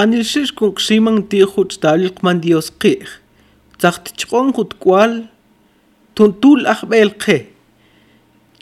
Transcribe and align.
Tbanilxish 0.00 0.54
kun 0.56 0.72
ximan 0.80 1.16
tihu 1.28 1.62
tablik 1.82 2.22
man 2.24 2.40
Dios 2.40 2.68
qih. 2.80 3.04
Tzacht 3.78 4.06
chqon 4.16 4.48
hut 4.56 4.72
kwal 4.82 5.12
tuntul 6.16 6.64
ahbel 6.74 7.10
qe. 7.22 7.38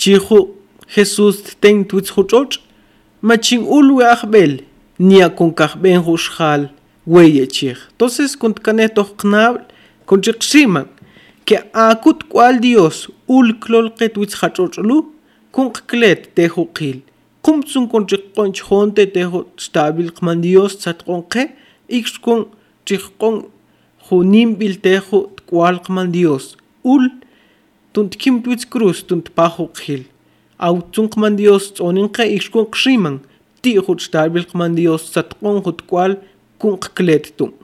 Chihu 0.00 0.40
Jesús 0.94 1.36
ten 1.62 1.84
tuits 1.88 2.10
huchoch 2.14 2.58
machin 3.22 3.62
ulwe 3.76 4.04
ahbel 4.16 4.52
nia 4.98 5.28
kun 5.30 5.54
kahben 5.54 6.02
hushal 6.06 6.62
weye 7.06 7.46
chih. 7.46 7.78
Entonces 7.92 8.34
kun 8.40 8.52
kaneto 8.64 9.04
qnabl 9.20 9.62
kun 10.06 10.18
chiqximan 10.24 10.88
que 11.46 11.58
akut 11.72 12.26
kwal 12.32 12.58
Dios 12.58 13.06
ul 13.28 13.54
klol 13.62 13.94
qet 13.98 14.18
wits 14.18 14.34
hachochlu 14.40 14.98
kun 15.54 15.70
qklet 15.70 16.34
tehu 16.34 16.66
qumtsunkun 17.48 18.04
riqqon 18.12 18.50
chjonte 18.58 19.04
tejo 19.14 19.38
xtabil 19.64 20.08
qman 20.16 20.42
dios 20.44 20.74
tsatqonqe 20.80 21.42
ikxkun 21.98 22.40
riqqon 22.90 23.36
juninpil 24.08 24.74
tejo 24.86 25.18
tkual 25.38 25.78
qman 25.86 26.10
dios 26.16 26.44
ul 26.94 27.06
tuntikim 27.92 28.36
tuitz 28.44 28.68
cruz 28.72 28.98
tuntpajo 29.08 29.64
qjil 29.78 30.02
awtzun 30.68 31.08
qman 31.14 31.38
dios 31.40 31.70
tz'oninqe 31.72 32.24
ikxkun 32.36 32.68
qximan 32.74 33.16
ti'ju 33.62 33.96
xtabil 34.02 34.44
qman 34.50 34.76
dios 34.80 35.08
tsatqon 35.08 35.56
ju 35.64 35.72
tkual 35.80 36.12
kun 36.60 36.76
qklettun 36.84 37.56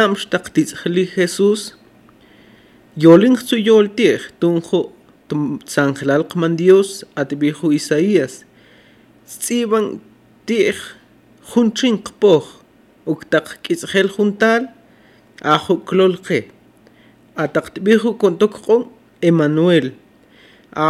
nam 0.00 0.14
shtaqtis 0.16 0.70
khli 0.80 1.04
Jesús 1.14 1.62
yolin 3.04 3.36
su 3.36 3.56
yoltier 3.68 4.20
tunjo 4.40 4.80
San 5.72 5.90
Jalal 5.98 6.22
qman 6.30 6.56
Dios 6.60 6.90
atbihu 7.20 7.66
Isaías 7.80 8.34
tsiban 9.28 9.86
tier 10.46 10.76
junchin 11.50 11.96
qpoj 12.06 12.44
uktaq 13.12 13.46
kitskhel 13.64 14.08
juntal 14.14 14.62
ajo 15.54 15.74
klolqe 15.88 16.38
ataqtbihu 17.44 18.16
kontok 18.22 18.54
qon 18.64 18.82
Emanuel 19.28 19.86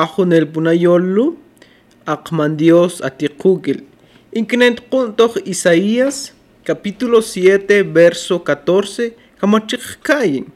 ajo 0.00 0.22
nel 0.30 0.46
punayollu 0.52 1.26
aqman 2.14 2.52
Dios 2.62 3.02
atiqugil 3.08 3.80
inknent 4.38 4.78
qon 4.90 5.06
Isaías 5.52 6.16
capítulo 6.64 7.22
7, 7.22 7.82
verso 7.82 8.44
14, 8.44 9.16
kamachikayin, 9.40 10.46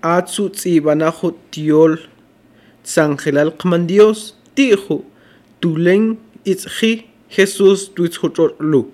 atsu 0.00 0.48
tzibanajo 0.48 1.36
tiol, 1.50 1.98
sangelal 2.82 3.52
kman 3.56 3.86
Dios, 3.86 4.36
tijo, 4.54 5.04
tulen 5.60 6.18
itzji, 6.44 7.06
Jesús 7.28 7.90
tuitzhochorlu. 7.94 8.90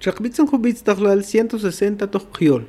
Chakbitzan 0.00 0.48
jubitz 0.48 0.82
taglal 0.84 1.22
160 1.24 2.06
tojiol. 2.12 2.66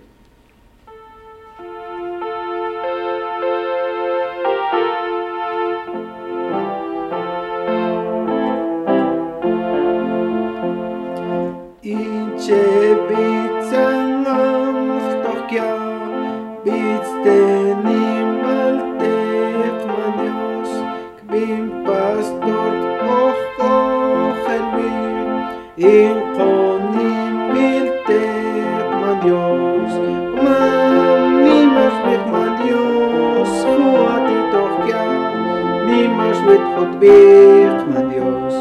immers 36.03 36.41
met 36.43 36.59
God 36.75 36.97
weegt 36.99 37.87
met 37.93 38.09
Dios. 38.09 38.53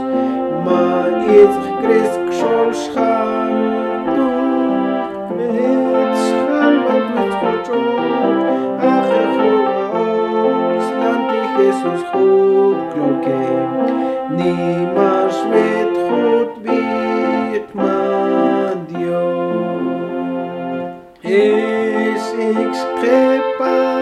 Maar 0.65 1.09
iets 1.25 1.57
Christ 1.83 2.39
schon 2.39 2.75
schaam 2.75 4.05
doen. 4.15 4.87
Met 5.37 6.17
schaam 6.17 6.75
met 7.15 7.33
God 7.41 7.65
doet. 7.67 8.45
Ach, 8.81 9.09
God, 9.41 10.83
die 11.31 11.49
Jezus 11.57 12.03
goed 12.13 12.77
klokke. 12.93 13.41
Niemals 14.31 15.45
met 15.51 15.93
God 16.09 16.51
weegt 16.63 17.75
met 17.75 18.89
Dios. 18.89 19.77
Es 21.23 22.33
ik. 22.33 23.96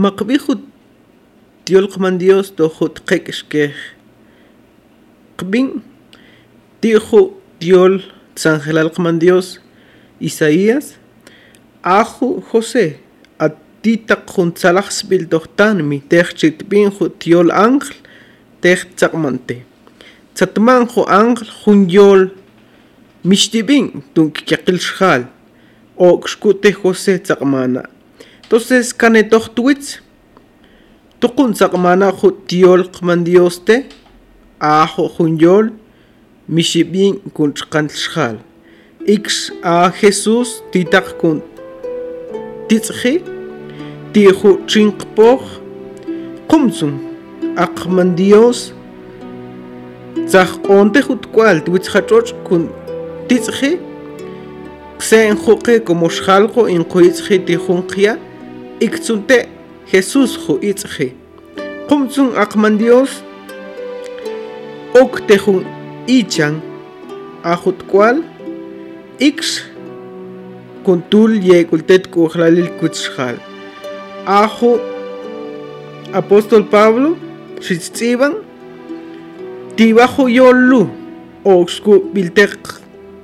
مقبی 0.00 0.38
خود 0.38 0.62
دیول 1.64 1.86
قمندیوز 1.86 2.52
دو 2.56 2.68
خود 2.68 3.00
قیقش 3.06 3.44
که 3.50 3.74
قبین 5.38 5.82
دی 6.80 6.98
خو 6.98 7.20
دیول 7.58 8.02
سان 8.34 8.58
خلال 8.58 8.88
قمندیوز 8.88 9.58
ایسایی 10.18 10.78
آخو 11.82 12.40
خوسه 12.40 12.94
اتی 13.40 13.96
تا 14.08 14.16
خون 14.26 14.52
سالخ 14.56 14.90
سبیل 14.90 15.24
دختان 15.24 15.80
می 15.80 16.02
تخ 16.10 16.34
چیت 16.34 16.64
بین 16.64 16.90
خو 16.90 17.08
دیول 17.08 17.50
انگل 17.50 17.94
تخ 18.62 18.86
چاق 18.96 19.16
منته. 19.16 19.56
چطمان 20.34 20.84
خو 20.86 21.00
انگل 21.00 21.44
خون 21.44 21.84
دیول 21.84 22.28
میشتی 23.24 23.62
بین 23.62 24.02
دونکی 24.14 24.44
کقل 24.44 24.76
شخال. 24.76 25.24
اوکشکو 25.96 26.52
تخوسه 26.52 27.18
چاق 27.18 27.42
منته 27.42 27.99
entonces 28.50 28.92
kane 28.92 29.22
tohtuitz 29.30 30.00
tukun 31.22 31.52
tzaqmana 31.54 32.08
ju 32.18 32.28
tiol 32.50 32.80
qman 32.90 33.20
Dios 33.22 33.60
te 33.66 33.76
ajo 34.58 35.04
jun 35.14 35.36
yol 35.38 35.66
mishibin 36.48 37.20
kun 37.34 37.52
chqantl 37.54 37.94
xjal 38.02 38.40
ix 39.06 39.52
a 39.62 39.74
Jesús 39.98 40.50
titaq 40.72 41.12
kun 41.20 41.38
titzji 42.68 43.12
tiju 44.12 44.50
chinqpoj 44.70 45.44
qumtsun 46.50 46.96
aqman 47.66 48.16
Dios 48.18 48.72
tzaj 50.26 50.56
onte 50.78 51.04
jutkwal 51.06 51.62
twitzjach'och 51.68 52.34
kun 52.48 52.66
titzji 53.28 53.70
ksen 54.98 55.38
juqe 55.44 55.78
como 55.86 56.10
xjalqo 56.16 56.66
in 56.74 56.82
qoitzji 56.92 57.38
tijun 57.46 57.86
qya 58.80 58.86
iktsunte 58.86 59.48
Jesús 59.92 60.38
ju 60.46 60.58
itzji 60.62 61.12
qumtsun 61.88 62.36
aqman 62.36 62.78
Dios 62.78 63.22
ok 64.94 65.20
tejun 65.28 65.64
ichan 66.06 66.60
a 67.42 67.56
jutkwal 67.56 68.22
ix 69.18 69.60
kuntul 70.84 71.32
yekultet 71.42 72.08
kuhlalil 72.10 72.70
kutzxal 72.80 73.36
ajo 74.26 74.80
apóstol 76.12 76.64
Pablo 76.64 77.16
xitz'iban 77.60 78.34
tibajo 79.76 80.28
yolu 80.28 80.88
oxku 81.44 82.00
biltek 82.14 82.56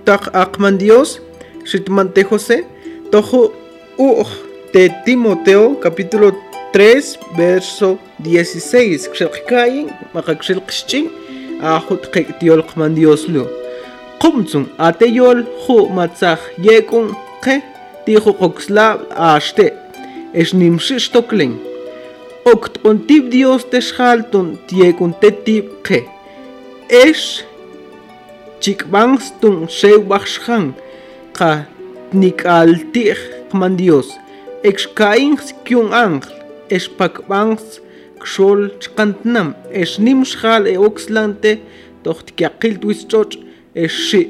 tak 0.05 0.29
aqman 0.35 0.77
Dios 0.79 1.21
xitmante 1.65 2.23
José 2.29 2.65
tojo 3.11 3.53
uj 3.99 4.47
de 4.73 4.91
Timoteo 5.05 5.79
capítulo 5.81 6.33
3 6.73 7.19
verso 7.37 7.99
16 8.19 9.09
xelqkayin 9.17 9.89
maqakxelqxchin 10.15 11.07
ajo 11.75 11.95
tqe'tiolqman 12.03 12.93
Dios 12.99 13.23
lu 13.35 13.45
qumtsun 14.21 14.65
ateyol 14.89 15.39
ju 15.63 15.79
matzaj 15.97 16.41
yekun 16.67 17.07
qe 17.45 17.55
tijo 18.05 18.33
qoxla 18.41 18.87
ashte. 19.35 19.67
Es 20.41 20.51
nimxish 20.61 21.09
toklen 21.15 21.53
okt 22.53 22.75
ontib 22.89 23.25
Dios 23.35 23.63
texhaltun 23.73 24.47
tiekun 24.69 25.13
tetib 25.23 25.67
qe. 25.87 26.01
Es 27.05 27.23
chikbangstun 28.63 29.57
shewbachshan 29.79 30.65
qa 31.37 31.51
nikaltij 32.21 33.19
qman 33.51 33.75
Dios 33.81 34.09
Exkains 34.67 35.53
kyun 35.63 35.93
angl, 35.95 36.27
espakbangs 36.75 37.77
xol 38.33 38.65
chkantnam, 38.83 39.53
esnim 39.71 40.25
xal 40.27 40.67
e 40.67 40.75
oxlante, 40.89 41.53
doch 42.03 42.25
tkiakil 42.27 42.75
tuischoch, 42.83 43.37
eshi. 43.85 44.25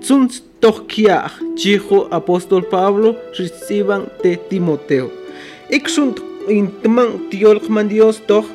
Tzuns 0.00 0.40
doch 0.62 0.86
kiach, 0.88 1.36
chijo 1.60 1.98
apóstol 2.18 2.64
Pablo, 2.72 3.12
reciban 3.36 4.08
de 4.22 4.38
Timoteo. 4.48 5.10
Ixunt 5.68 6.16
intman 6.48 7.28
tiolkman 7.28 7.92
Dios 7.92 8.22
doch. 8.26 8.48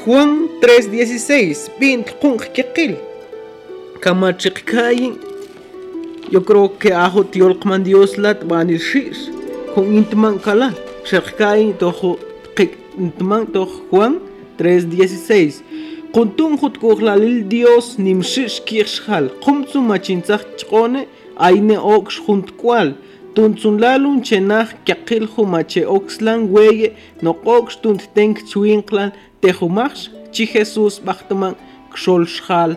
Juan 0.00 0.48
3.16, 0.64 1.76
bint 1.78 2.08
kung 2.20 2.40
kiakil. 2.40 2.96
Kamachikayin 4.00 5.20
yo 6.30 6.44
creo 6.44 6.78
que 6.78 6.92
ajo 6.92 7.24
tiolqman 7.24 7.82
Dios 7.84 8.18
lat 8.18 8.44
banil 8.44 8.80
shis 8.80 9.30
con 9.74 9.94
intman 9.94 10.38
kala 10.38 10.68
shekkayin 11.04 11.74
tojo 11.80 12.18
intman 12.98 13.46
toh 13.46 13.70
Juan 13.90 14.20
3:16 14.58 15.62
Kuntun 16.14 16.58
hut 16.60 16.78
kuhlalil 16.78 17.48
Dios 17.48 17.98
nimshish 17.98 18.62
kirshal 18.66 19.26
qumtsu 19.44 19.80
machintzaq 19.90 20.44
chqone 20.58 21.02
aine 21.46 21.76
ox 21.96 22.20
junt 22.24 22.48
kwal 22.60 22.94
tuntzun 23.34 23.80
lalun 23.82 24.22
chenaj 24.22 24.68
kyaqil 24.86 25.26
humache 25.34 25.82
oxlan 25.96 26.40
weye 26.54 26.88
no 27.22 27.32
ox 27.56 27.66
tunt 27.82 28.02
tenk 28.14 28.36
chwinklan 28.50 29.10
te 29.40 29.50
humax 29.58 29.92
chi 30.32 30.44
Jesús 30.52 30.94
bachtaman 31.06 31.54
kshol 31.92 32.22
shal 32.36 32.72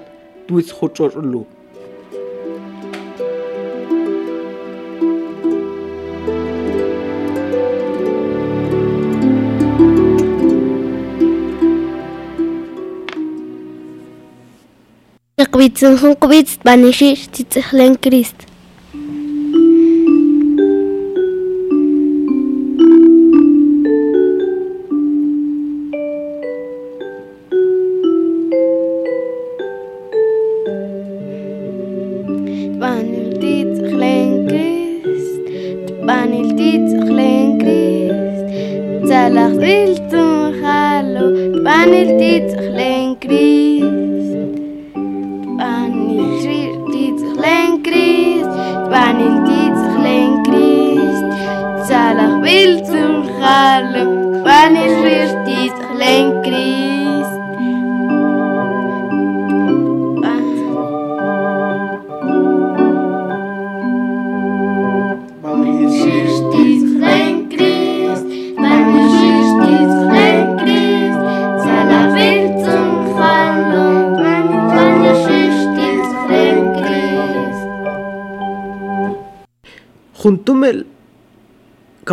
Заквіт, 15.47 15.77
синком 15.77 16.15
квіт, 16.15 16.49
спаніші, 16.49 17.27
ці 17.31 17.43
цихлен 17.43 17.95
кріст. 17.95 18.35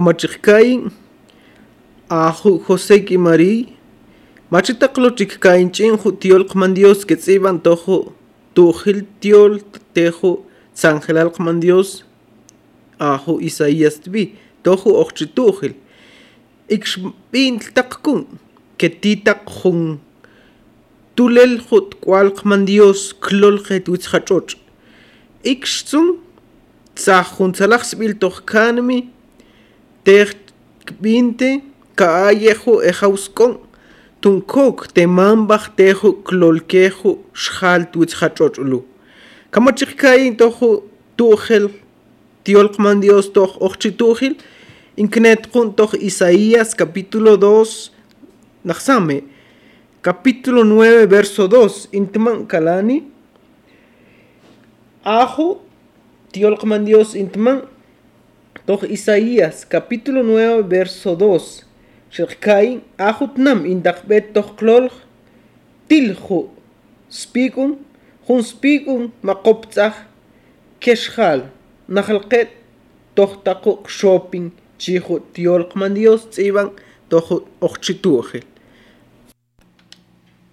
амачхкай 0.04 0.84
аху 2.08 2.58
хосе 2.58 3.00
кимари 3.00 3.68
мачита 4.50 4.88
клочиккайн 4.88 5.70
чин 5.72 5.96
хутиол 5.96 6.44
кмандиос 6.44 7.04
кециван 7.06 7.60
тохо 7.60 8.12
тухил 8.54 9.00
тиол 9.20 9.60
тejо 9.94 10.44
санхелал 10.74 11.30
кмандиос 11.30 12.04
аху 12.98 13.38
исаиас 13.40 13.94
тби 14.04 14.34
тохо 14.62 14.90
охчитухил 15.02 15.72
икшпин 16.68 17.60
таккун 17.74 18.26
кетитак 18.76 19.48
хун 19.48 20.00
tulel 21.16 21.62
jut 21.70 21.96
kual 22.02 22.28
kmandios 22.38 23.14
klol 23.24 23.56
jet 23.66 23.88
witz 23.88 24.12
hachoch 24.12 24.52
ikshtzun 25.52 26.06
tsaj 26.94 27.26
juntzalaj 27.38 27.82
sb'il 27.90 28.14
toj 28.20 28.36
kanmi 28.52 29.13
kbinte 30.86 31.62
kaayejo 31.94 32.82
ejauskon. 32.82 33.58
Tunkok 34.20 34.88
temambaj 34.94 35.64
tejo 35.76 36.12
klolkejo 36.24 37.18
xjal 37.32 37.84
twitzhachochlu 37.92 38.80
kamachikkayin 39.52 40.36
tojo 40.36 40.88
tujel 41.16 41.68
tiolqman 42.44 43.00
Dios 43.04 43.28
toj 43.36 43.52
oxchitujil 43.60 44.34
Inknet 44.96 45.48
junto 45.52 45.90
Isaías 45.98 46.72
capítulo 46.72 47.36
2, 47.36 47.90
Naxame, 48.62 49.24
capítulo 50.00 50.62
9, 50.62 51.06
verso 51.06 51.48
2, 51.48 51.88
Intman 51.90 52.46
Kalani. 52.46 53.02
Ajo, 55.02 55.62
Tiolkman 56.30 56.84
Dios 56.84 57.16
Intman, 57.16 57.62
Doch 58.66 58.82
Isaías 58.82 59.66
capítulo 59.66 60.22
9 60.22 60.62
verso 60.66 61.14
2 61.14 61.64
Sherkai 62.08 62.80
ahutnam 62.96 63.66
indakbet 63.66 64.32
doch 64.32 64.56
klol 64.56 64.88
tilhu 65.88 66.48
spikun 67.10 67.76
hun 68.26 68.40
spikun 68.42 69.12
makoptzach 69.20 70.08
keshal 70.80 71.40
nahalket 71.88 72.48
doch 73.14 73.44
taku 73.44 73.72
shopping 73.86 74.48
chihu 74.80 75.20
tiolk 75.34 75.76
mandios 75.76 76.22
tziban 76.32 76.68
doch 77.10 77.28
ochchituhel 77.60 78.44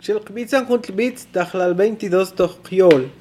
כשלקביצה 0.01 0.65
חוט 0.67 0.89
לביץ 0.89 1.25
דחלל 1.33 1.73
22 1.73 2.31
doch 2.39 2.55
קיול 2.63 3.20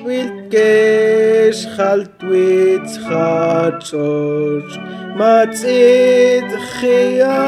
ხვილკეშ 0.00 1.58
ხალტვიც 1.74 2.90
ხაჭოშ 3.06 4.70
მაცით 5.18 6.50
ხია 6.72 7.40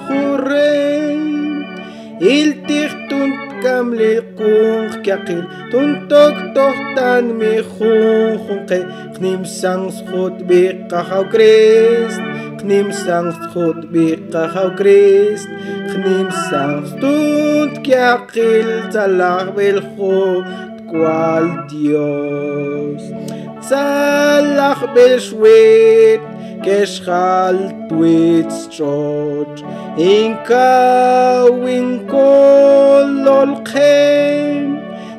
ხურე 0.00 0.76
ილტიხ 2.36 2.92
კამლი 3.62 4.12
ყუნხ 4.38 4.94
კაყილ 5.06 5.42
თუნ 5.70 5.90
ტოკ 6.10 6.36
ტოხტან 6.54 7.26
მი 7.38 7.54
ხუნ 7.72 8.32
ხუნყე 8.44 8.78
ყნიმ 9.14 9.42
სანს 9.58 9.96
ხუთ 10.08 10.36
ბი 10.48 10.62
ყახავ 10.90 11.24
კრისტ 11.32 12.20
ყნიმ 12.60 12.88
სანს 13.02 13.38
ხუთ 13.50 13.80
ბი 13.92 14.06
ყახავ 14.32 14.70
კრისტ 14.78 15.48
ყნიმ 15.90 16.28
სანს 16.46 16.90
თუნ 17.00 17.68
კაყილ 17.86 18.70
ძალაღ 18.94 19.46
ბილ 19.56 19.78
ხუ 19.92 20.18
cual 20.92 21.66
Dios. 21.72 23.00
Salach 23.64 24.84
inka 24.94 26.20
Keschal 26.62 27.58
Twitstrot, 27.88 29.54
Inkawin 29.98 31.88
Kololchem. 32.06 33.52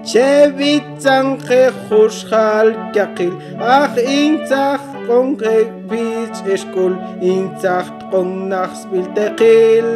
Chevitzan 0.03 1.27
Kehushal 1.41 2.67
Kakil, 2.93 3.33
Ach 3.59 3.95
Intzach 3.97 4.85
Kongek 5.07 5.69
Bich 5.89 6.39
Eskol, 6.53 6.93
Intzach 7.21 7.89
Kongnachs 8.11 8.81
Biltekil, 8.91 9.89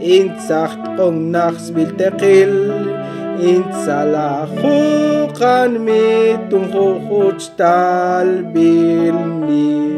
Intzach 0.00 0.76
Kongnachs 0.96 1.64
Biltekil. 1.72 2.54
in 3.38 3.62
salahukan 3.86 5.70
mitong 5.78 6.68
kukutstal 6.74 8.42
bilni. 8.50 9.94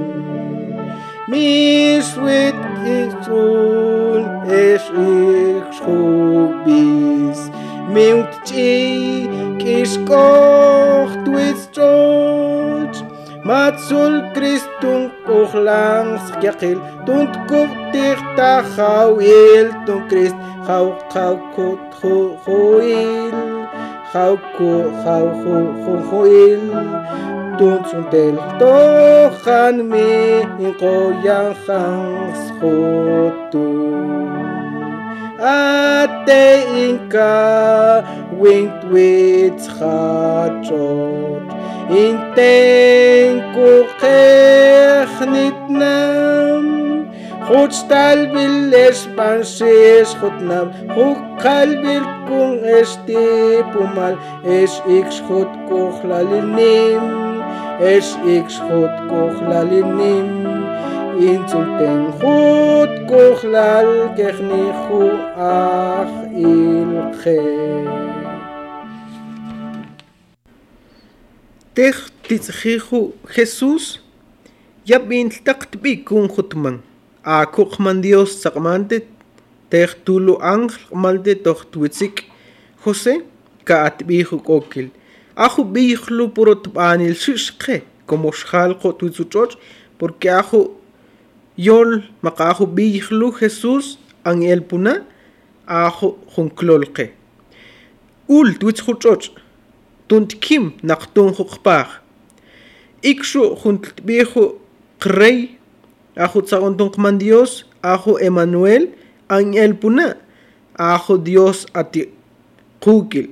Mis 1.27 2.09
wit 2.21 2.61
ikun 2.85 4.45
es 4.45 4.85
ich 4.85 4.93
ikshubis. 5.57 7.41
Mimt 7.89 8.31
chik 8.45 9.65
ist 9.65 9.99
twist 11.25 11.73
church. 11.73 12.97
Matsul 13.43 14.23
Christung 14.35 15.10
uxlams 15.39 16.25
yaqil 16.45 16.79
tunt 17.07 17.35
kub 17.49 17.71
tir 17.93 18.19
ta 18.37 18.53
khawil 18.75 19.67
tun 19.87 20.01
krist. 20.11 20.39
Khaw 20.67 20.87
khaw 21.13 21.35
kut 21.55 21.81
khu 21.99 22.17
khuil 22.45 23.37
khaw 24.13 24.35
ku 24.57 24.73
khaw 25.03 25.27
tunt 27.61 27.85
sun 27.91 28.05
tel 28.13 28.37
to 28.61 28.77
khan 29.45 29.77
mi 29.91 30.11
in 30.65 30.73
ko 30.81 30.95
yang 31.27 31.53
khans 31.65 32.41
ate 35.41 36.47
inka 36.85 37.37
wint 38.41 38.81
wit 38.93 39.59
khatot 39.77 41.45
in 42.03 42.17
ten 42.37 43.31
Хуцтал 47.51 48.21
билэс 48.33 49.01
бансэс 49.17 50.11
хутнам 50.21 50.69
хуккал 50.95 51.71
биркун 51.83 52.53
эсти 52.79 53.25
пумал 53.73 54.15
эс 54.59 54.75
икс 54.87 55.17
хут 55.27 55.51
кухлалиним 55.69 57.05
эс 57.95 58.09
икс 58.37 58.55
хут 58.67 58.95
кухлалиним 59.11 60.29
инцултен 61.31 62.03
хут 62.19 62.93
кухлал 63.11 63.91
кехниху 64.17 65.03
ах 65.37 66.13
илхэ 66.53 67.43
Тех 71.75 71.97
тицхиху 72.29 73.17
Хесус 73.35 74.01
ябин 74.85 75.33
тактбикун 75.45 76.29
хутман 76.29 76.83
Jesús 77.31 77.47
ya 77.47 77.47
bin 77.47 77.53
taqtbi 77.53 77.55
kun 77.55 77.71
khutman 77.71 77.95
a 77.95 77.97
kuqman 77.97 78.01
Dios 78.01 78.43
saqmante 78.43 78.99
tej 79.71 79.91
tulu 80.05 80.39
ángel 80.41 80.79
malte 80.93 81.35
toj 81.45 81.61
twitzik 81.73 82.25
José 82.85 83.23
ka 83.65 83.85
atbi 83.85 84.25
kokil. 84.25 84.91
Aju 85.37 85.65
bijlu 85.65 86.29
puro 86.35 86.55
tbanil 86.55 87.15
shishqe 87.15 87.83
como 88.07 88.31
xjalqo 88.31 88.93
twitzuchoch 88.99 89.57
porque 89.99 90.29
aju 90.31 90.71
yol 91.57 92.03
maqaju 92.23 92.67
bijlu 92.67 93.33
Jesús 93.39 93.99
an 94.25 94.43
el 94.43 94.63
puna 94.63 95.05
aju 95.67 96.17
junklolqe 96.35 97.13
ul 98.29 98.55
twitzjuchoch 98.59 99.31
tunt 100.09 100.35
kim 100.41 100.73
naqtun 100.83 101.35
juqpaq 101.35 101.89
ikshu 103.03 103.57
junt 103.63 103.85
viejo 104.05 104.59
rey 105.05 105.60
ajo 106.17 106.43
tsagontonqman 106.43 107.19
Dios, 107.19 107.67
ajo 107.83 108.19
Emanuel, 108.19 108.91
an'elpuna, 109.29 110.17
ajo 110.75 111.19
Dios 111.19 111.67
ati 111.75 112.09
qukil. 112.81 113.31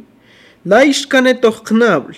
La 0.65 0.85
ishkanetoqnable. 0.85 2.17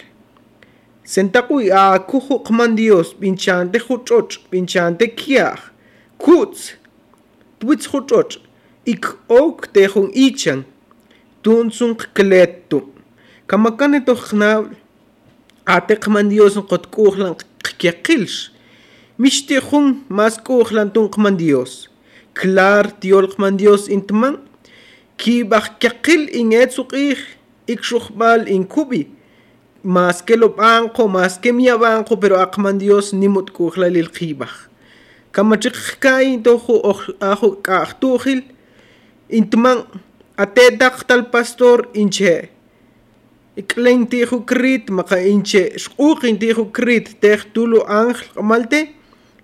Sentaqui 1.05 1.71
aku 1.73 2.21
huqman 2.21 2.77
Dios, 2.77 3.15
pinchante 3.15 3.79
huchoch, 3.79 4.39
pinchante 4.51 5.09
kiaj, 5.09 5.59
kutz, 6.19 6.77
twitz 7.59 7.87
huchoch, 7.87 8.39
ik 8.87 9.07
ok 9.29 9.67
tehun 9.73 10.11
ichan, 10.15 10.65
tunsun 11.43 11.97
qkletu. 11.97 12.93
Kamakane 13.47 14.05
toqnable. 14.05 14.77
Ate 15.67 15.97
qman 15.97 16.29
Dios 16.31 16.55
qotkuhlan 16.55 17.35
qkiqilsh. 17.63 18.50
Qyaqilx 19.21 19.23
mishti 19.23 19.61
jun 19.61 20.05
mas 20.09 20.39
kuhlan 20.39 20.91
tunq 20.91 21.17
man 21.19 21.37
Dios. 21.37 21.89
Klar 22.35 22.93
Dios 23.57 23.89
intman 23.89 24.39
ki 25.17 25.45
baj 25.45 25.79
kyaqil 25.81 26.29
in 26.33 26.53
etsuqij 26.53 27.19
ik 27.67 27.81
xuqbal 27.83 28.49
in 28.49 28.65
kubi. 28.67 29.09
Mas 29.83 30.23
que 30.23 30.37
lo 30.37 30.49
banco 30.49 31.09
banco 31.79 32.17
pero 32.17 32.37
aqman 32.37 32.79
Dios 32.79 33.13
nimut 33.13 33.51
kuhla 33.51 33.89
lil 33.89 34.09
qibaj 34.09 34.71
kamachiq 35.33 36.01
kai 36.01 36.41
tohu 36.43 36.81
ajo 37.21 37.49
kaqtujil 37.63 38.43
intman 39.29 39.85
atedaq 40.37 41.07
tal 41.07 41.23
pastor 41.31 41.89
inche 41.95 42.51
iklen 43.57 44.07
tiju 44.11 44.43
krit 44.51 44.91
maka 44.91 45.17
inche 45.23 45.79
shquqin 45.79 46.39
tiju 46.39 46.65
krit 46.73 47.21
tej 47.21 47.41
tulu 47.55 47.81
ángel 47.87 48.43
malte 48.43 49.00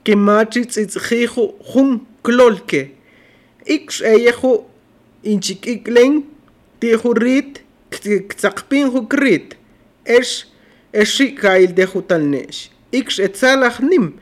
kimachi 0.06 0.62
tzitzjihu 0.70 1.44
jum 1.72 2.06
klolke. 2.22 2.82
Ikx 3.66 4.02
eyehu 4.06 4.52
inchik 5.26 5.66
iklen 5.66 6.22
tihu 6.80 7.10
rit 7.14 7.58
ktzakpinhu 7.90 9.08
krit. 9.10 9.56
Esh 10.06 10.46
eshikail 10.94 11.74
dehu 11.74 12.02
talnesh. 12.06 12.70
Ikx 12.94 13.18
etzalach 13.26 13.80
nim. 13.82 14.12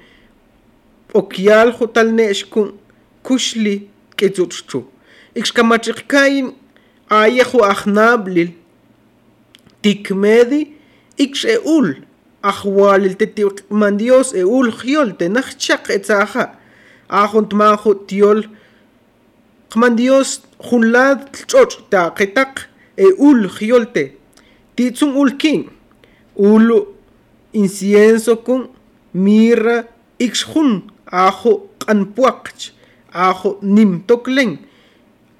Okialhu 1.12 1.86
talnesh 1.92 2.48
kun 2.48 2.72
kushli 3.22 3.76
ketzutschu. 4.16 4.86
Ikx 5.36 5.52
kamachikkaim 5.52 6.54
ayehu 7.12 7.60
ahnablil. 7.72 8.56
Tikmedi 9.82 10.62
ikx 11.20 11.44
eul. 11.58 11.92
Ajwalil 12.50 13.14
tetiman 13.20 13.96
Dios 14.02 14.28
eul 14.42 14.68
giolte 14.80 15.28
nachchak 15.36 15.90
etzaja 15.96 16.44
ajunt 17.20 17.50
majo 17.60 17.94
tiol 18.08 18.40
qman 19.72 19.96
Dios 20.00 20.30
junlad 20.66 21.20
tchoch 21.34 21.76
ta 21.90 22.02
qetaq 22.18 22.52
eul 23.06 23.40
giolte 23.56 24.04
titsun 24.76 25.12
ulkin 25.22 25.62
ulu 26.50 26.78
incienso 27.60 28.36
kun 28.46 28.62
mirra 29.24 29.76
ixjun 30.26 30.70
ajo 31.26 31.52
qanpuaqch 31.82 32.62
ajo 33.28 33.50
nim 33.74 33.92
toklen 34.08 34.52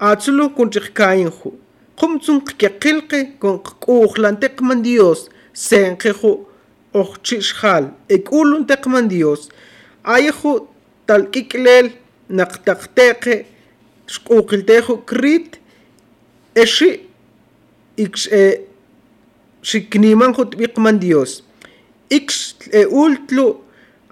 atsulu 0.09 0.49
kunchikkainju 0.55 1.49
qumtsun 1.99 2.41
qk'ujlan 2.43 4.35
teqman 4.41 4.81
Dios. 4.83 5.29
Senqeju 5.53 6.31
ochchixjal 7.01 7.91
ek'ulun 8.15 8.63
taq 8.69 8.87
man 8.93 9.07
Dios 9.11 9.49
ayaju 10.15 10.53
talk'iklel 11.07 11.91
naqtaqteqe 12.37 13.35
xk'uqilteju 14.13 14.95
krit 15.09 15.59
exi 16.63 16.91
ik 17.97 18.13
xiknimanju 19.69 20.43
tb'iq 20.51 20.77
man 20.85 20.99
Dios 20.99 21.41
ik 22.09 22.29
xe'ultlu 22.31 23.47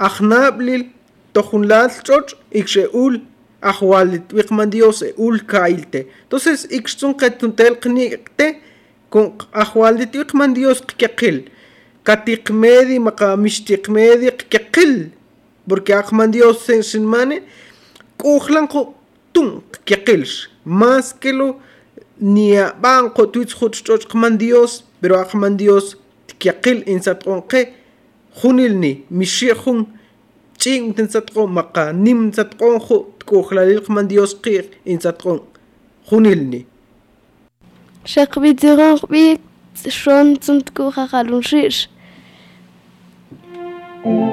ajnablil 0.08 0.88
tojunlal 1.34 1.90
ch'och 2.06 2.36
ik 2.52 2.68
xe'ul 2.74 3.22
ajual 3.62 4.18
tb'iq 4.30 4.50
man 4.58 4.70
Dios 4.74 5.02
e'ul 5.10 5.40
kailte 5.54 6.06
entonces 6.26 6.66
ik 6.70 6.90
xtzunqe 6.90 7.30
tuntelqniqte 7.40 8.48
con 9.14 9.34
ajual 9.64 10.02
tb'iq 10.04 10.34
Dios 10.58 10.82
qkeqil 10.90 11.44
Katiqmedi 12.04 13.00
maqa 13.00 13.36
mixtiqmedi 13.38 14.32
qkeqil. 14.40 15.10
Porque 15.68 15.94
aqman 15.94 16.32
Dios 16.32 16.66
sen 16.66 16.82
sinmane 16.82 17.44
kuhlan 18.18 18.68
ko 18.68 18.94
tun 19.34 19.62
qkeqilsh. 19.74 20.50
Más 20.66 21.14
que 21.14 21.32
lo 21.34 21.60
ni 22.20 22.58
a 22.58 22.74
banco 22.74 23.32
pero 25.04 25.20
aqman 25.20 25.58
Dios 25.58 25.98
qkeqil 26.30 26.84
insat 26.88 27.28
onqe 27.28 27.62
junilni 28.40 29.04
mishihun 29.10 29.80
ching 30.58 30.94
tinsatqo 30.96 31.48
maqa 31.48 31.92
nim 31.94 32.32
qir 34.44 34.64
insatqon 34.94 35.40
junilni 36.10 36.62
Shaqbitiron 38.12 38.96
qbik 39.04 39.40
shon 40.00 40.28
zum 40.44 40.58
tkujajalun 40.68 41.44
thank 44.04 44.20
you 44.28 44.33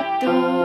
trogliyatu. 0.00 0.56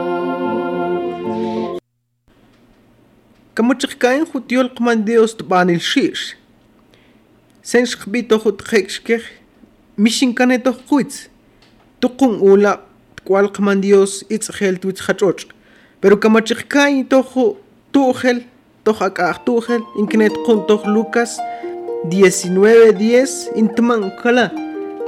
kamuchikkain 3.54 4.26
jutiol 4.34 4.68
qman 4.76 5.04
Dios 5.06 5.34
tbanil 5.36 5.80
shish. 5.80 6.36
Sen 7.62 7.86
shqbito 7.86 8.38
jut 8.44 8.62
qekshkej 8.70 9.22
mishinkane 9.96 10.58
toj 10.64 10.78
quitz 10.88 11.28
tuqun 12.00 12.40
ula 12.40 12.72
tkwal 13.16 13.50
qman 13.52 13.84
Dios 13.84 14.24
itzjel 14.36 14.80
tuitz 14.80 15.04
hachoch 15.06 15.44
pero 16.00 16.16
kamachikkain 16.16 17.04
toj 17.12 17.28
tujel 17.92 18.42
toj 18.84 18.98
akaj 19.08 19.44
tujel 19.46 19.82
inknet 20.00 20.34
qun 20.46 20.64
toj 20.68 20.88
Lucas 20.94 21.38
19:10 22.08 23.52
intman 23.60 24.10
kala 24.22 24.48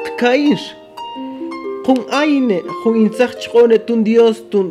tkainsh 0.04 0.84
qun 1.85 2.01
aine 2.23 2.59
qun 2.83 2.94
intzaj 3.05 3.33
chqone 3.42 3.79
tun 3.87 4.01
Dios 4.09 4.38
tun 4.51 4.68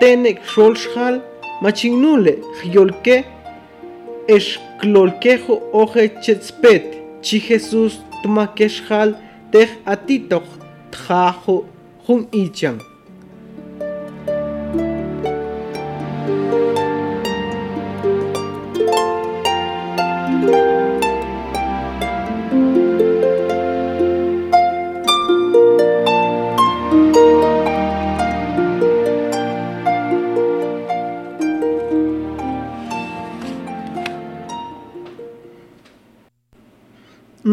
tenek 0.00 0.38
sholshal 0.52 1.14
machignule 1.62 2.34
jyolke 2.72 3.16
esklolkejo 4.36 5.54
oje 5.82 6.04
chetspet 6.22 6.86
chi 7.24 7.38
Jesús 7.48 7.94
tumakeshjal 8.22 9.10
tej 9.52 9.70
atitoch 9.94 10.50
tjajo 10.94 11.56
jun 12.06 12.22
ichan 12.42 12.76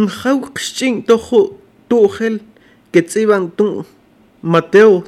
njaw 0.10 0.38
qxch'in 0.56 0.96
tojo 1.08 1.40
tujel 1.90 2.40
ketziban 2.92 3.46
tun 3.58 3.86
Mateo 4.42 5.04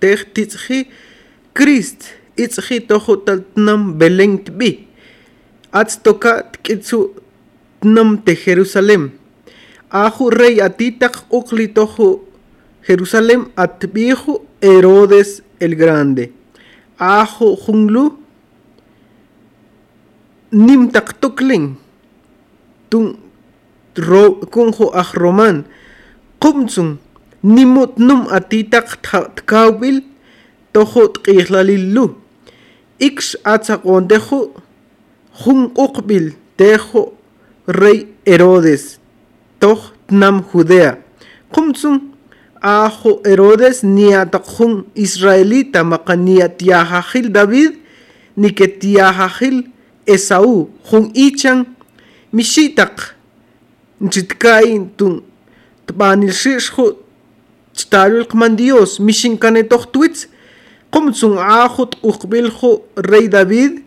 tej 0.00 0.24
titzji 0.34 0.78
Christ 1.56 2.00
itzji 2.36 2.80
tojo 2.88 3.16
taltnam 3.26 3.82
Belén 3.98 4.38
tbi. 4.44 4.70
Atz 5.72 5.98
toka 6.04 6.32
tkitzu 6.52 7.00
tnam 7.80 8.16
te 8.24 8.32
Jerusalén 8.44 9.10
aju 9.90 10.30
rey 10.30 10.60
atitaq 10.60 11.14
uqli 11.30 11.68
tojo 11.68 12.24
Jerusalén 12.86 13.50
atbijo 13.56 14.46
Herodes 14.60 15.42
el 15.60 15.74
Grande. 15.74 16.32
Ajo 16.98 17.56
nimtaq 20.52 21.12
tuklin 21.20 21.76
tun 22.88 23.18
kunjo 24.50 24.90
aj 24.92 25.14
roman. 25.14 25.64
Qumtsun 26.40 26.98
nimut 27.42 27.98
num 27.98 28.26
atitaq 28.30 29.00
tkawbil 29.36 30.02
tojo 30.72 31.08
tqijlalillu 31.14 32.04
ix 33.00 33.36
atzaqontejo 33.44 34.40
jun 35.40 35.60
uqbil 35.76 36.32
tejo 36.56 37.12
rey 37.66 38.08
Herodes 38.26 38.98
toj 39.60 39.92
tnam 40.08 40.44
Judea. 40.52 40.98
Qumtsun 41.52 42.12
ajo 42.60 43.20
Herodes 43.24 43.82
niataqjun 43.82 44.84
israelita 44.94 45.84
maqa 45.84 46.16
niatiajajil 46.16 47.32
David 47.32 47.72
ni 48.36 48.52
que 48.52 48.66
tiajajil 48.68 49.70
Esaú. 50.06 50.70
Jun 50.90 51.10
ichan 51.14 51.66
mixitaq 52.32 53.15
xitka'intun 54.00 55.22
tb'anilxixju 55.86 56.86
chtalul 57.76 58.26
kman 58.30 58.56
Dios 58.56 58.98
mixinkanetoj 59.00 59.84
twitz 59.92 60.26
qomtzunk'aju 60.92 61.88
t'ujkb'ilju 61.92 62.70
rey 63.10 63.28
David 63.28 63.82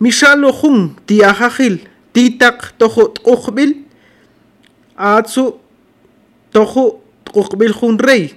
mixalo 0.00 0.52
jun 0.60 0.94
tiyajajil 1.06 1.78
titaq 2.14 2.72
tojo 2.78 3.08
t'ujkb'il 3.14 3.72
atzu 4.96 5.44
tojo 6.52 7.00
t'ujkb'il 7.26 7.74
jun 7.74 7.98
rey. 7.98 8.34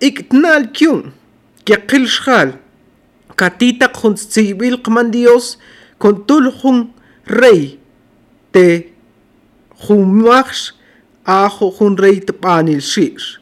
Iktnal 0.00 0.70
kyun 0.72 1.12
keqil 1.66 2.06
xjal 2.06 2.54
katitaq 3.38 3.94
jun 4.02 4.14
tzib'il 4.14 4.78
kman 4.82 5.10
Dios 5.10 5.58
kontul 5.98 6.50
jun 6.60 6.90
rey 7.26 7.78
te 8.52 8.89
خمخش 9.80 10.74
آخو 11.26 11.70
خون 11.70 11.94
ري 11.94 12.20
تباني 12.20 12.74
الشيش 12.74 13.40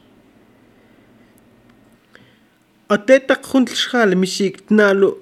أتيتك 2.91 3.47
خون 3.47 3.65
تشخال 3.65 4.19
مشيك 4.19 4.61
تنالو 4.61 5.17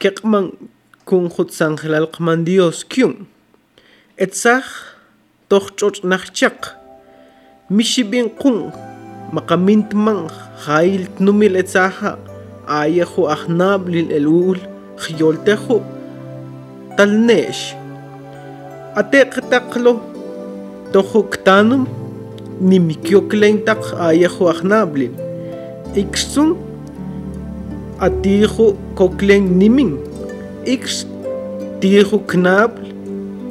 كيقمان 0.00 0.52
كون 1.04 1.28
خود 1.28 1.50
سانخلال 1.50 2.06
قمن 2.06 2.44
ديوس 2.44 2.84
كيون 2.84 3.26
اتساخ 4.20 4.94
تخشوش 5.50 6.04
نخشاق 6.04 6.76
مشي 7.70 8.02
بين 8.02 8.28
قون 8.28 8.72
مقامين 9.32 9.88
تمان 9.88 10.28
خايل 10.58 11.06
تنميل 11.18 11.56
اتساخا 11.56 12.18
آيخو 12.68 13.26
أخناب 13.26 13.88
للألول 13.88 14.58
خيول 14.96 15.44
تخو 15.44 15.80
تلنيش 16.98 17.79
ateqtaqlo 18.94 19.92
tojo 20.92 21.22
ktanum 21.32 21.86
nimikyoklen 22.60 23.62
taq 23.66 23.82
ayajo 24.08 24.48
ajnablil 24.52 25.14
iksun 26.02 26.50
atijo 28.06 28.66
koklen 28.98 29.44
nimin 29.60 29.92
ix 30.74 31.06
tijo 31.80 32.18
knabl 32.30 32.82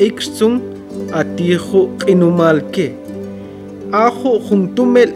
iksun 0.08 0.54
atijo 1.22 1.82
q'inumalke 2.00 2.86
ajo 4.06 4.32
juntumel 4.48 5.12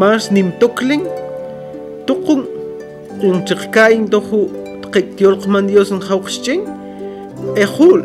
mas 0.00 0.30
nimtoklen 0.34 1.02
tuqun 2.06 2.42
inchiqkain 3.28 4.08
toju 4.12 4.40
tqiktiolqman 4.82 5.66
dios 5.68 5.90
njawqxchen 5.92 6.60
ejul 7.64 8.02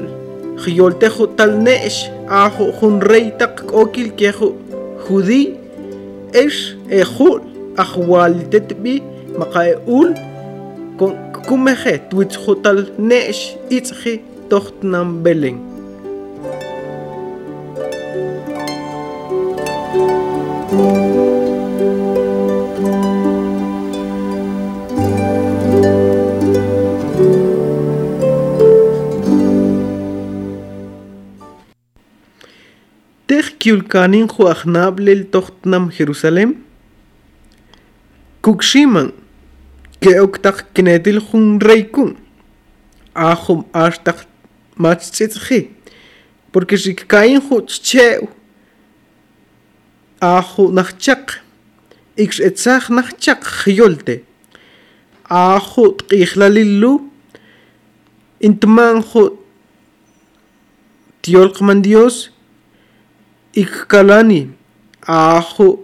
Giyoltejo 0.60 1.26
talnesh 1.38 2.00
ajo 2.28 2.72
hun 2.80 3.00
rey 3.02 3.32
tak 3.40 3.64
okil 3.82 4.12
kejo 4.20 4.50
judí 5.06 5.42
es 6.34 6.58
ejul 6.90 7.40
ajual 7.84 8.36
tetbi 8.52 8.96
makae 9.40 9.74
ul 9.88 10.10
con 11.00 11.16
kumeje 11.48 11.94
tuitzjo 12.10 12.56
talnesh 12.64 13.44
itzhi 13.78 14.14
tochtnam 14.50 15.24
belén. 15.24 15.58
Kiulkanin 33.70 34.28
ju 34.28 34.48
ajnablel 34.48 35.24
tohtnam 35.32 35.92
Jerusalem. 35.98 36.56
Kukshiman 38.42 39.12
ke 40.02 40.22
oktak 40.22 40.74
kinetil 40.74 41.22
jun 41.22 41.62
reykun. 41.62 42.18
Ajum 43.14 43.66
ashtak 43.74 44.26
machtzitzi. 44.76 45.70
Porque 46.52 46.78
si 46.78 46.96
kain 46.96 47.42
ju 47.42 47.62
tcheu. 47.68 48.30
Aju 50.20 50.72
nachchak. 50.74 51.44
Ix 52.18 52.40
etzach 52.40 52.90
nachchak 52.90 53.46
jyolte. 53.68 54.24
Aju 55.30 55.94
tqijlalillu. 55.98 56.94
Intman 58.42 59.04
ju 59.14 59.38
tiolqman 61.22 61.82
Dios. 61.82 62.32
ikkalani 63.56 64.50
aahu 65.08 65.80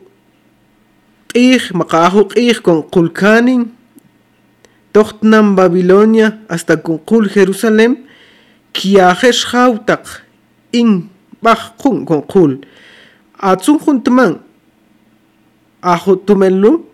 qih 1.34 1.64
maqahu 1.74 2.30
qih 2.34 2.62
kon 2.62 2.84
qulkanin 2.94 3.72
tohtnam 4.94 5.56
babilonia 5.56 6.38
hasta 6.50 6.78
kon 6.78 7.00
qul 7.06 7.30
jerusalem 7.30 7.98
kiajesh 8.74 9.46
hautaq 9.52 10.24
in 10.72 11.10
bajqun 11.44 12.06
kon 12.06 12.22
qul 12.32 12.52
atsun 13.40 13.80
juntman 13.80 14.40
ahu 15.82 16.16
tumellu 16.26 16.86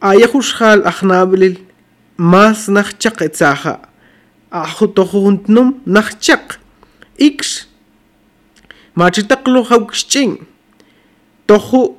ayahush 0.00 0.54
hal 0.58 0.80
ahnablil 0.86 1.56
mas 2.18 2.68
nachchaq 2.68 3.22
etsaha 3.28 3.74
ahu 4.50 4.86
tohuntnum 4.96 5.80
nachchaq 5.86 6.58
iksh 7.18 7.65
мажитаклу 8.96 9.62
хавгшчин 9.62 10.48
тоху 11.46 11.98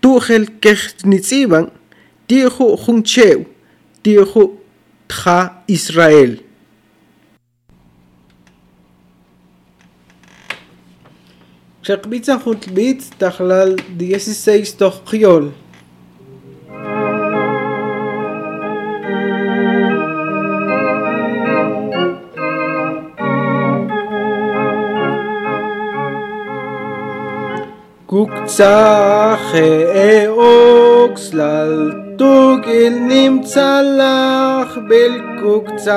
тухел 0.00 0.44
кэхнициван 0.60 1.70
тиху 2.26 2.76
хунчев 2.76 3.46
тиху 4.02 4.60
тха 5.06 5.62
Израиль 5.68 6.42
Шакбицан 11.82 12.40
хутбит 12.40 13.04
тахлал 13.18 13.78
16 13.98 14.78
тох 14.78 15.02
кьол 15.08 15.52
וקצחי 28.22 29.56
אוקסלל 30.26 31.92
תוגיל 32.18 32.98
נמצא 32.98 33.80
לך 33.98 34.78
בלקוקצחי 34.88 35.90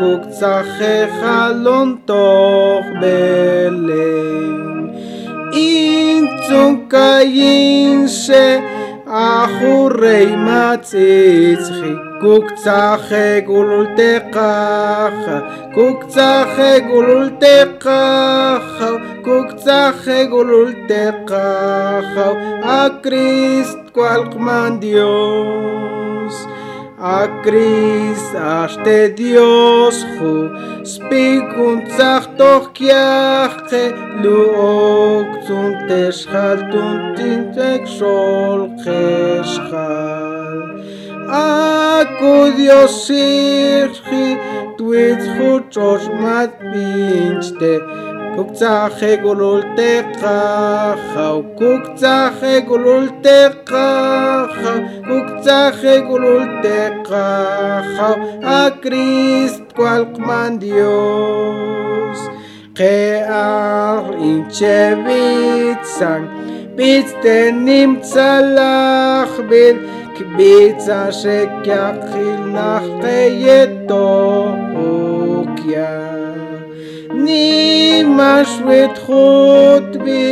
קוקצחי 0.00 1.06
חלון 1.20 1.96
תוך 2.04 2.86
בלם. 3.00 4.88
אין 5.52 6.26
צונקאין 6.48 8.08
ש... 8.08 8.30
ახურეი 9.14 10.30
მაწიცხი 10.46 11.92
გუგცახე 12.22 13.28
გულულტეყახ 13.48 15.20
გუგცახე 15.76 16.72
გულულტეყახ 16.88 18.66
გუგცახე 19.28 20.18
გულულტეყახ 20.34 22.10
აკრისტ 22.80 23.80
კვალყმანდიოს. 23.94 26.36
ακρίσαστε 27.06 28.96
διόσχου 29.06 30.50
σπίγουν 30.82 31.82
τσαχτοχ 31.86 32.72
και 32.72 32.92
αχτελού 33.44 34.42
όκτουν 35.18 35.72
τεσχαλτούν 35.86 37.14
την 37.14 37.52
τεξόλ 37.54 38.68
χεσχαλ 38.82 40.58
ακού 42.00 42.34
διόσυρχη 42.56 44.28
του 44.76 44.92
ήτχου 44.92 45.68
τσοσματ 45.68 46.50
πίνστε 46.72 47.80
კუკცახე 48.34 49.08
გულულტეყა 49.22 50.38
ხავ 51.10 51.36
კუკცახე 51.58 52.54
გულულტეყა 52.70 53.82
ხავ 54.54 54.80
კუკცახე 55.08 55.94
გულულტეყა 56.08 57.20
ხავ 57.90 58.24
აკრის 58.54 59.54
კვალყმანდიოს 59.76 60.94
ყეარ 62.80 64.04
ინჩევიცან 64.30 66.22
ბიცდენიმ 66.80 67.92
ცალახბილ 68.10 69.76
კბიცა 70.16 71.02
შეკახილ 71.20 72.40
ნახტეიეტო 72.56 74.02
ოკია 74.88 76.03
ნიმაშვეთ 77.24 78.94
ხოტბი 79.04 80.22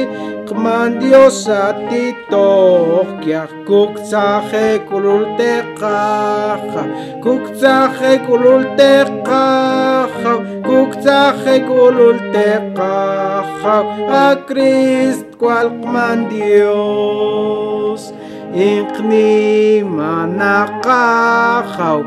ყმანდიოსატი 0.53 2.05
ტოხკიახ 2.31 3.53
გუქცახე 3.69 4.69
კულულტეყახა 4.89 6.83
გუქცახე 7.25 8.13
კულულტეყახა 8.27 10.33
გუქცახე 10.69 11.57
კულულტეყახა 11.71 13.77
აკრისტ 14.27 15.29
კვალ 15.41 15.69
ყმანდიოს 15.83 18.03
ინყნი 18.69 19.33
მანაყახავ 19.97 22.01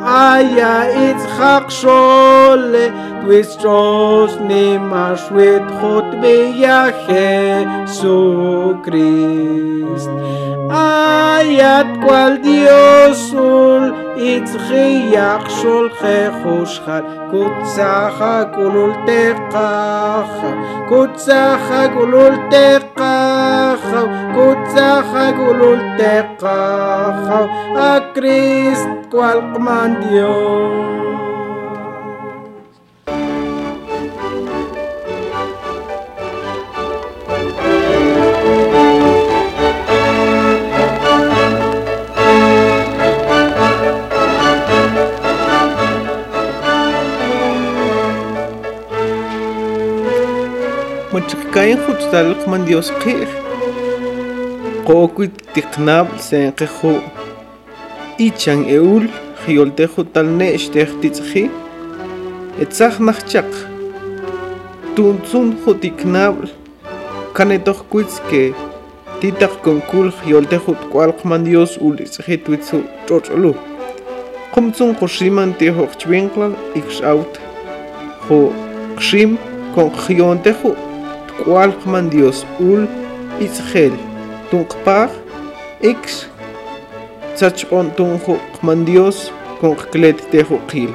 aya 0.00 0.90
it's 1.06 1.24
hakshole 1.38 2.90
twistros 3.22 4.32
nimash 4.48 5.30
with 5.30 5.62
hot 5.80 6.08
beyahe 6.22 7.88
so 7.88 8.78
christ. 8.84 10.08
Ayat 10.68 11.88
qual 12.04 12.36
dios 12.38 13.32
הצחיח 14.18 15.48
שולחך 15.62 16.46
ושחר, 16.62 17.00
קוצך 17.30 18.24
גולולתך, 18.54 19.58
קוצך 20.88 21.72
גולולתך, 21.94 23.02
קוצך 24.34 25.16
גולולתך, 25.36 26.46
הקריסט 27.76 28.88
כואל 29.10 29.40
קמנדיון. 29.54 31.27
wach'ikayku 51.18 51.92
tz'a 51.98 52.20
luqman 52.30 52.62
Dios 52.68 52.88
q'ij 53.02 53.26
qo'ukuy 54.86 55.28
tiqnab' 55.54 56.12
senqiju 56.26 56.92
ichan 58.26 58.60
eul 58.76 59.08
qyolteju 59.42 60.04
talne'x 60.14 60.68
tej 60.74 60.90
titz'ji 61.02 61.42
etzaj 62.62 62.94
najchaq 63.06 63.50
tuntzunju 64.94 65.74
tiknab' 65.82 66.46
kanetoj 67.36 67.80
ke 68.30 68.42
titaq 69.20 69.54
konkul 69.66 70.08
qyolteju 70.22 70.72
tk'ualqman 70.82 71.42
Dios 71.48 71.72
ulitz'ji 71.86 72.36
twitzu 72.44 72.78
ch'och'lu 73.06 73.52
qumtzunju 74.54 75.06
ximan 75.16 75.50
tiejo 75.58 75.84
qchwinqlan 75.92 76.52
y 76.78 76.80
qx'awt 76.88 77.32
ju 78.26 78.38
qxim 78.98 79.30
kon 79.74 79.90
qyonteju 80.04 80.87
man 81.86 82.10
Dios 82.10 82.44
ul 82.60 82.86
itzjel 83.40 83.94
tunqpaj 84.50 85.10
ix 85.90 86.26
tzachqon 87.36 87.90
tunju 87.96 88.34
qman 88.56 88.84
Dios 88.84 89.30
qklet 89.60 90.18
teju 90.30 90.58
qil 90.70 90.92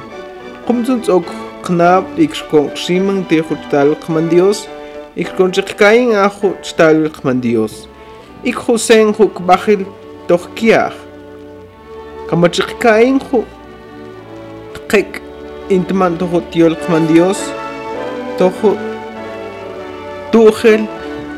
qumtzun 0.66 1.00
tzok 1.04 1.28
qnab 1.64 2.04
ix 2.20 2.42
con 2.50 2.68
ximan 2.76 3.24
teju 3.28 3.56
tal 3.70 3.94
qman 4.04 4.28
Dios. 4.28 4.66
Ix 5.16 5.28
con 5.36 5.52
chiqkain 5.56 6.12
aju 6.24 6.52
tal 6.76 7.08
qman 7.16 7.40
Dios. 7.40 7.88
Ik 8.44 8.58
jusen 8.66 9.14
ju 9.16 9.28
kbajil 9.36 9.84
tohkiaj 10.28 10.92
kamachiqkain 12.28 13.20
ju 13.28 13.40
qek 14.92 15.20
intman 15.76 16.18
toju 16.20 16.40
tiol 16.52 16.74
qman 16.84 17.08
Dios. 17.12 17.40
Toju 18.38 18.76
tujel 20.34 20.82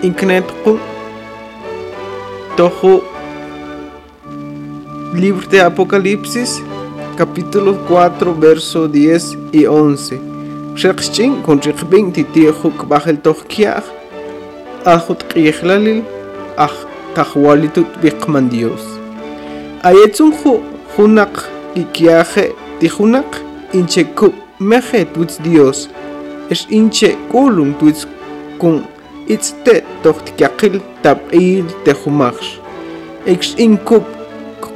inknetqu 0.08 0.72
toju 2.56 2.92
libro 5.12 5.46
de 5.52 5.60
Apocalipsis 5.60 6.62
capítulo 7.18 7.74
4 7.88 8.32
verso 8.40 8.88
10 8.88 9.36
y 9.52 9.66
11 9.66 10.18
Shekchin 10.76 11.42
con 11.42 11.60
Rikhbin 11.60 12.08
titieju 12.12 12.72
kbajel 12.80 13.20
tohkiaj 13.20 13.84
ajut 14.94 15.28
qiyehlalil 15.28 16.00
aj 16.56 16.72
tajwalitut 17.14 18.00
biqman 18.00 18.48
Dios. 18.48 18.80
Ayetsun 19.84 20.32
ju 20.40 20.54
junak 20.96 21.44
ikiaje 21.74 22.52
tijunak 22.80 23.44
inche 23.76 24.04
ku 24.16 24.32
meje 24.58 25.04
tuts 25.12 25.36
Dios. 25.44 25.88
Es 26.48 26.64
inche 26.70 27.16
kulum 27.28 27.74
tuts 27.80 28.15
kun 28.60 28.84
itzte 29.34 29.74
tohtiakil 30.02 30.80
tab'il 31.02 31.66
tejumax 31.84 32.36
ex 33.32 33.54
inkup 33.66 34.06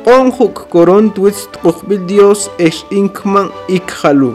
qonjuk 0.04 0.56
koron 0.72 1.10
tuits 1.14 1.48
tqujbil 1.52 2.02
Dios 2.10 2.48
es 2.58 2.84
inkman 2.90 3.48
ikhalu. 3.68 4.32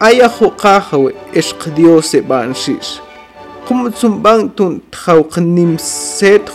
Aya 0.00 0.28
juqajawe 0.28 1.10
es 1.32 1.48
Dios 1.76 2.14
e 2.14 2.20
banshis 2.20 3.00
qumtsum 3.66 4.22
bang 4.22 4.46
tun 4.56 4.80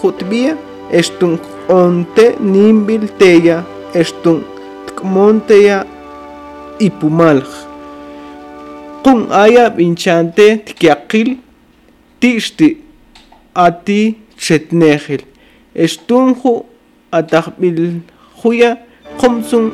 jutbia 0.01 0.55
estun 0.99 1.33
qonte 1.67 2.25
nimbil 2.39 3.03
teya 3.19 3.57
estun 3.93 4.39
tkmonteya 4.87 5.77
ipumalj. 6.79 7.49
Qun 9.03 9.19
aya 9.43 9.65
binchante 9.77 10.47
tkiaqil 10.67 11.29
tixti 12.21 12.69
ati 13.55 14.01
xetnejil 14.45 15.23
extunju 15.75 16.53
atajbiljuya 17.17 18.71
qomsun 19.19 19.65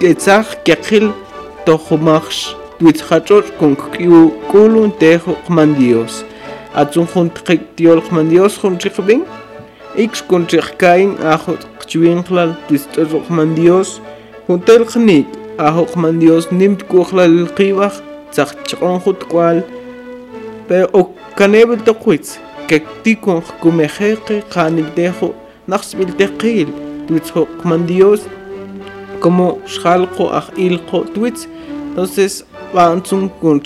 quetzaj 0.00 0.46
e, 0.52 0.56
quiaqil 0.64 1.06
tojomax 1.66 2.54
twitzjach'och 2.78 3.48
con 3.58 3.72
kk'iukulun 3.80 4.90
tejo 5.00 5.32
qman 5.46 5.74
dios. 5.78 6.24
Atzun 6.76 7.06
jun 7.12 7.30
tqik 7.36 7.62
tiol 7.76 8.00
qman 8.04 8.28
dios 8.30 8.58
jun 8.60 8.76
chiqbin 8.82 9.22
ikx 10.04 10.26
con 10.28 10.44
chiqkain 10.50 11.16
ajo 11.34 11.56
qchiwin 11.80 12.20
qlal 12.28 12.52
tist'och 12.68 13.24
qman 13.28 13.54
dios. 13.56 14.00
Juntel 14.46 14.84
qnik 14.92 15.26
ajo 15.58 15.86
qman 15.94 16.20
dios 16.20 16.52
nimt 16.52 16.84
kuqlal 16.90 17.48
qibaj 17.56 18.05
tzaq 18.36 18.50
chqon 18.68 18.98
jut 19.04 19.20
kwal 19.30 19.58
pero 20.68 20.86
o 20.98 21.00
kanebel 21.38 21.80
toqwitz 21.88 22.28
que 22.68 22.78
tikon 23.02 23.40
kumejeqi 23.62 24.36
qanil 24.52 24.88
tejo 24.96 25.28
naqsbil 25.70 26.10
teqil 26.20 26.68
tuitzjo 27.06 27.46
qman 27.60 27.86
Dios 27.90 28.20
como 29.22 29.46
xalqo 29.74 30.24
aj 30.38 30.46
ilqo 30.66 30.98
tuitz 31.14 31.48
entonces 31.88 32.44
bantzun 32.74 33.24
kun 33.40 33.58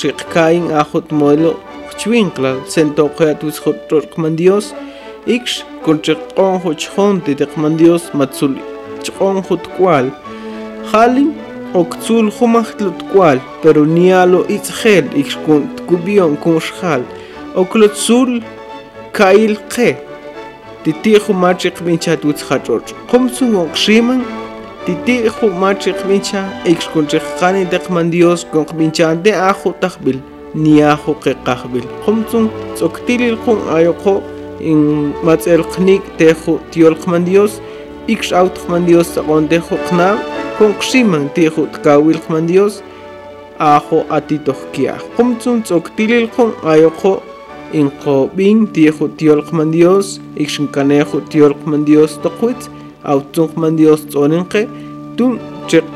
ajot 0.80 1.06
modelo 1.20 1.52
chwinkla 1.98 2.52
sentoqea 2.72 3.34
tuitzjo 3.40 3.70
torqman 3.88 4.36
Dios 4.40 4.66
ix 5.36 5.64
kun 5.84 5.98
chiqon 6.04 6.54
jo 6.62 6.70
chjon 6.82 7.20
titeqman 7.24 7.74
Dios 7.80 8.02
matzul 8.18 8.54
chqon 9.04 9.42
jut 9.48 9.64
kwal 9.76 10.06
jalin 10.92 11.30
okzul 11.74 12.30
humahtlut 12.30 12.98
cual 13.12 13.38
pero 13.62 13.84
nialo 13.86 14.44
itzgel 14.48 15.06
ixkun 15.22 15.68
tkubion 15.76 16.36
kumshal 16.42 17.02
oklotzul 17.54 18.42
kail 19.12 19.54
qe 19.74 19.94
titi 20.84 21.14
humachiq 21.24 21.76
mincha 21.86 22.16
tutzhachoch 22.22 22.90
qumtsu 23.10 23.44
oqshiman 23.64 24.20
titi 24.86 25.16
humachiq 25.36 25.98
mincha 26.10 26.42
ixkunchiqqani 26.72 27.62
deqman 27.72 28.10
dios 28.10 28.44
konqminchante 28.52 29.30
aju 29.50 29.74
tajbil 29.82 30.18
niaju 30.54 31.12
qeqajbil 31.22 31.86
qumtsun 32.04 32.50
tzoktilil 32.74 33.36
qun 33.44 33.58
ayoqo 33.76 34.14
in 34.60 34.80
matz'elqnik 35.26 36.02
teju 36.18 36.58
tiolqman 36.72 37.24
dios 37.24 37.60
იქ 38.08 38.20
შავთხმანდიოს 38.28 39.08
საყონდეხო 39.14 39.76
ხნა 39.86 40.08
ქონ 40.56 40.72
ხშიმან 40.80 41.24
დიხო 41.36 41.64
დგავილხმანდიოს 41.74 42.74
ახო 43.60 43.98
ატიტოხკია 44.16 44.94
ხომწუნ 45.14 45.58
წოქდილილხონ 45.68 46.50
აიოხო 46.72 47.14
ინყო 47.80 48.16
ბინ 48.36 48.58
დიხო 48.74 49.06
დიოლხმანდიოს 49.20 50.08
იქშინკანეხო 50.42 51.18
დიოლხმანდიოს 51.32 52.12
ტოყვიც 52.24 52.60
ავწუნხმანდიოს 53.12 54.02
წონინყე 54.12 54.62
დუნ 55.16 55.32
ჯეყ 55.70 55.86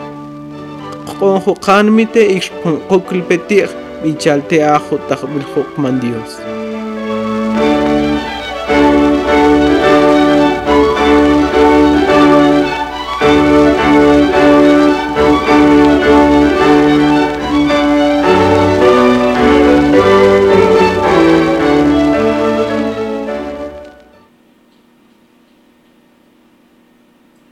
ყონხო 1.19 1.53
ხანმიტე 1.65 2.23
იქშ 2.37 2.49
ყოკლპეტიხ 2.89 3.71
მიჩალთე 4.03 4.59
ახო 4.77 4.97
ტახბილხო 5.09 5.63
ხმანდიოს 5.73 6.54